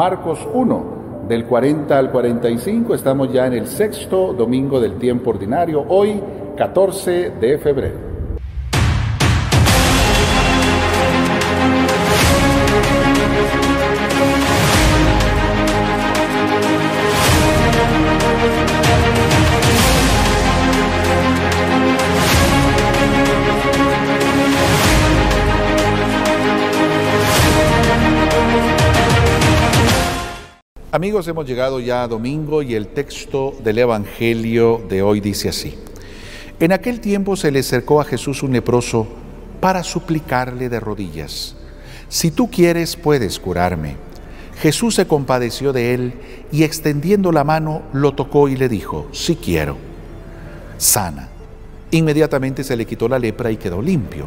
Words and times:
Marcos 0.00 0.48
1, 0.54 1.26
del 1.28 1.44
40 1.44 1.98
al 1.98 2.10
45, 2.10 2.94
estamos 2.94 3.30
ya 3.30 3.46
en 3.46 3.52
el 3.52 3.66
sexto 3.66 4.32
domingo 4.32 4.80
del 4.80 4.94
tiempo 4.94 5.28
ordinario, 5.28 5.84
hoy 5.88 6.18
14 6.56 7.32
de 7.38 7.58
febrero. 7.58 8.09
Amigos, 30.92 31.28
hemos 31.28 31.46
llegado 31.46 31.78
ya 31.78 32.02
a 32.02 32.08
domingo 32.08 32.62
y 32.62 32.74
el 32.74 32.88
texto 32.88 33.54
del 33.62 33.78
Evangelio 33.78 34.82
de 34.88 35.02
hoy 35.02 35.20
dice 35.20 35.48
así. 35.48 35.78
En 36.58 36.72
aquel 36.72 36.98
tiempo 36.98 37.36
se 37.36 37.52
le 37.52 37.60
acercó 37.60 38.00
a 38.00 38.04
Jesús 38.04 38.42
un 38.42 38.52
leproso 38.52 39.06
para 39.60 39.84
suplicarle 39.84 40.68
de 40.68 40.80
rodillas, 40.80 41.54
si 42.08 42.32
tú 42.32 42.50
quieres 42.50 42.96
puedes 42.96 43.38
curarme. 43.38 43.94
Jesús 44.58 44.96
se 44.96 45.06
compadeció 45.06 45.72
de 45.72 45.94
él 45.94 46.14
y 46.50 46.64
extendiendo 46.64 47.30
la 47.30 47.44
mano 47.44 47.82
lo 47.92 48.14
tocó 48.14 48.48
y 48.48 48.56
le 48.56 48.68
dijo, 48.68 49.06
si 49.12 49.36
quiero, 49.36 49.76
sana. 50.76 51.28
Inmediatamente 51.92 52.64
se 52.64 52.76
le 52.76 52.84
quitó 52.84 53.08
la 53.08 53.20
lepra 53.20 53.52
y 53.52 53.58
quedó 53.58 53.80
limpio. 53.80 54.26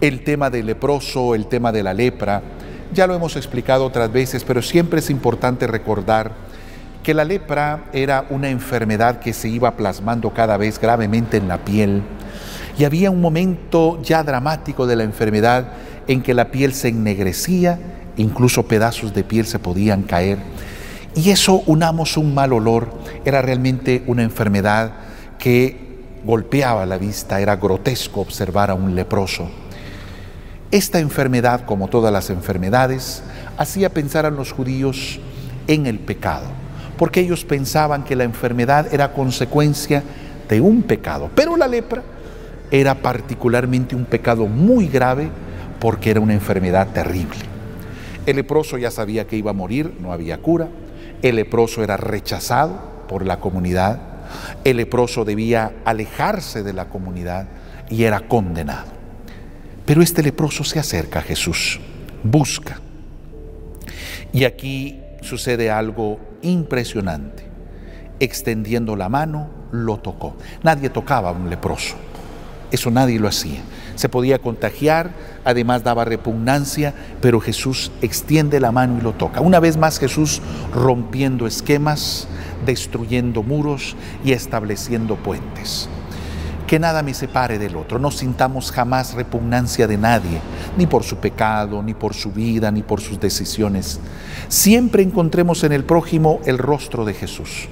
el 0.00 0.24
tema 0.24 0.50
del 0.50 0.66
leproso, 0.66 1.34
el 1.34 1.46
tema 1.46 1.72
de 1.72 1.82
la 1.82 1.94
lepra. 1.94 2.42
Ya 2.92 3.06
lo 3.06 3.14
hemos 3.14 3.36
explicado 3.36 3.84
otras 3.84 4.12
veces, 4.12 4.44
pero 4.44 4.62
siempre 4.62 5.00
es 5.00 5.10
importante 5.10 5.66
recordar 5.66 6.32
que 7.02 7.14
la 7.14 7.24
lepra 7.24 7.84
era 7.92 8.26
una 8.30 8.50
enfermedad 8.50 9.20
que 9.20 9.32
se 9.32 9.48
iba 9.48 9.76
plasmando 9.76 10.30
cada 10.34 10.56
vez 10.56 10.78
gravemente 10.80 11.36
en 11.36 11.48
la 11.48 11.58
piel 11.64 12.02
y 12.78 12.84
había 12.84 13.10
un 13.10 13.20
momento 13.20 14.00
ya 14.02 14.22
dramático 14.22 14.86
de 14.86 14.94
la 14.94 15.02
enfermedad 15.02 15.72
en 16.06 16.22
que 16.22 16.32
la 16.32 16.50
piel 16.50 16.72
se 16.72 16.88
ennegrecía, 16.88 17.78
incluso 18.16 18.68
pedazos 18.68 19.12
de 19.12 19.24
piel 19.24 19.46
se 19.46 19.58
podían 19.58 20.02
caer. 20.02 20.38
Y 21.16 21.30
eso, 21.30 21.62
unamos 21.66 22.16
un 22.16 22.34
mal 22.34 22.52
olor, 22.52 22.88
era 23.24 23.42
realmente 23.42 24.04
una 24.06 24.22
enfermedad 24.22 24.92
que 25.38 25.88
golpeaba 26.24 26.86
la 26.86 26.98
vista, 26.98 27.40
era 27.40 27.56
grotesco 27.56 28.20
observar 28.20 28.70
a 28.70 28.74
un 28.74 28.94
leproso. 28.94 29.48
Esta 30.70 30.98
enfermedad, 30.98 31.64
como 31.64 31.88
todas 31.88 32.12
las 32.12 32.28
enfermedades, 32.28 33.22
hacía 33.56 33.88
pensar 33.88 34.26
a 34.26 34.30
los 34.30 34.52
judíos 34.52 35.18
en 35.66 35.86
el 35.86 35.98
pecado, 35.98 36.44
porque 36.98 37.20
ellos 37.20 37.46
pensaban 37.46 38.04
que 38.04 38.14
la 38.14 38.24
enfermedad 38.24 38.92
era 38.92 39.14
consecuencia 39.14 40.02
de 40.46 40.60
un 40.60 40.82
pecado, 40.82 41.30
pero 41.34 41.56
la 41.56 41.68
lepra 41.68 42.02
era 42.70 42.96
particularmente 42.96 43.96
un 43.96 44.04
pecado 44.04 44.46
muy 44.46 44.88
grave 44.88 45.30
porque 45.80 46.10
era 46.10 46.20
una 46.20 46.34
enfermedad 46.34 46.88
terrible. 46.88 47.38
El 48.26 48.36
leproso 48.36 48.76
ya 48.76 48.90
sabía 48.90 49.26
que 49.26 49.36
iba 49.36 49.52
a 49.52 49.54
morir, 49.54 49.94
no 50.00 50.12
había 50.12 50.36
cura, 50.36 50.68
el 51.22 51.36
leproso 51.36 51.82
era 51.82 51.96
rechazado 51.96 52.78
por 53.08 53.24
la 53.24 53.40
comunidad, 53.40 54.00
el 54.64 54.76
leproso 54.76 55.24
debía 55.24 55.72
alejarse 55.86 56.62
de 56.62 56.74
la 56.74 56.90
comunidad 56.90 57.46
y 57.88 58.04
era 58.04 58.20
condenado. 58.20 58.97
Pero 59.88 60.02
este 60.02 60.22
leproso 60.22 60.64
se 60.64 60.78
acerca 60.78 61.20
a 61.20 61.22
Jesús, 61.22 61.80
busca. 62.22 62.78
Y 64.34 64.44
aquí 64.44 65.00
sucede 65.22 65.70
algo 65.70 66.20
impresionante. 66.42 67.44
Extendiendo 68.20 68.96
la 68.96 69.08
mano, 69.08 69.48
lo 69.72 69.96
tocó. 69.96 70.36
Nadie 70.62 70.90
tocaba 70.90 71.30
a 71.30 71.32
un 71.32 71.48
leproso. 71.48 71.96
Eso 72.70 72.90
nadie 72.90 73.18
lo 73.18 73.28
hacía. 73.28 73.62
Se 73.94 74.10
podía 74.10 74.40
contagiar, 74.40 75.10
además 75.42 75.84
daba 75.84 76.04
repugnancia, 76.04 76.92
pero 77.22 77.40
Jesús 77.40 77.90
extiende 78.02 78.60
la 78.60 78.72
mano 78.72 78.98
y 78.98 79.00
lo 79.00 79.14
toca. 79.14 79.40
Una 79.40 79.58
vez 79.58 79.78
más 79.78 79.98
Jesús 79.98 80.42
rompiendo 80.70 81.46
esquemas, 81.46 82.28
destruyendo 82.66 83.42
muros 83.42 83.96
y 84.22 84.32
estableciendo 84.32 85.16
puentes 85.16 85.88
que 86.68 86.78
nada 86.78 87.02
me 87.02 87.14
separe 87.14 87.58
del 87.58 87.74
otro. 87.76 87.98
No 87.98 88.12
sintamos 88.12 88.70
jamás 88.70 89.14
repugnancia 89.14 89.88
de 89.88 89.96
nadie, 89.96 90.40
ni 90.76 90.86
por 90.86 91.02
su 91.02 91.16
pecado, 91.16 91.82
ni 91.82 91.94
por 91.94 92.14
su 92.14 92.30
vida, 92.30 92.70
ni 92.70 92.82
por 92.82 93.00
sus 93.00 93.18
decisiones. 93.18 93.98
Siempre 94.48 95.02
encontremos 95.02 95.64
en 95.64 95.72
el 95.72 95.82
prójimo 95.82 96.40
el 96.44 96.58
rostro 96.58 97.06
de 97.06 97.14
Jesús. 97.14 97.68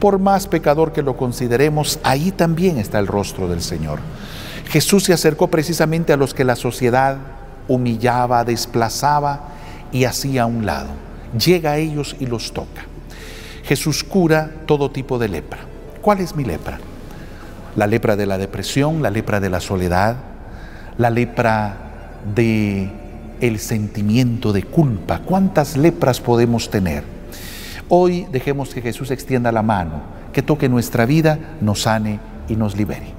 Por 0.00 0.18
más 0.18 0.48
pecador 0.48 0.92
que 0.92 1.02
lo 1.02 1.16
consideremos, 1.16 2.00
ahí 2.02 2.32
también 2.32 2.76
está 2.76 2.98
el 2.98 3.06
rostro 3.06 3.48
del 3.48 3.62
Señor. 3.62 4.00
Jesús 4.68 5.04
se 5.04 5.12
acercó 5.12 5.48
precisamente 5.48 6.12
a 6.12 6.16
los 6.16 6.34
que 6.34 6.44
la 6.44 6.56
sociedad 6.56 7.18
humillaba, 7.68 8.44
desplazaba 8.44 9.48
y 9.92 10.04
hacía 10.04 10.42
a 10.42 10.46
un 10.46 10.66
lado. 10.66 10.90
Llega 11.38 11.72
a 11.72 11.78
ellos 11.78 12.16
y 12.18 12.26
los 12.26 12.52
toca. 12.52 12.82
Jesús 13.62 14.02
cura 14.02 14.50
todo 14.66 14.90
tipo 14.90 15.20
de 15.20 15.28
lepra. 15.28 15.60
¿Cuál 16.02 16.18
es 16.18 16.34
mi 16.34 16.44
lepra? 16.44 16.80
La 17.76 17.86
lepra 17.86 18.16
de 18.16 18.26
la 18.26 18.38
depresión, 18.38 19.02
la 19.02 19.10
lepra 19.10 19.40
de 19.40 19.50
la 19.50 19.60
soledad, 19.60 20.16
la 20.98 21.10
lepra 21.10 21.76
de 22.34 22.90
el 23.40 23.58
sentimiento 23.58 24.52
de 24.52 24.62
culpa. 24.64 25.20
¿Cuántas 25.20 25.76
lepras 25.76 26.20
podemos 26.20 26.70
tener? 26.70 27.04
Hoy 27.88 28.26
dejemos 28.30 28.74
que 28.74 28.82
Jesús 28.82 29.10
extienda 29.10 29.50
la 29.52 29.62
mano, 29.62 30.02
que 30.32 30.42
toque 30.42 30.68
nuestra 30.68 31.06
vida, 31.06 31.38
nos 31.60 31.82
sane 31.82 32.20
y 32.48 32.56
nos 32.56 32.76
libere. 32.76 33.14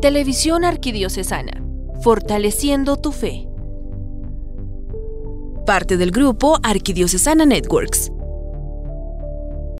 Televisión 0.00 0.64
Arquidiocesana, 0.64 1.62
fortaleciendo 2.02 2.96
tu 2.96 3.12
fe 3.12 3.49
parte 5.70 5.96
del 5.96 6.10
grupo 6.10 6.58
Arquidiocesana 6.64 7.46
Networks. 7.46 8.10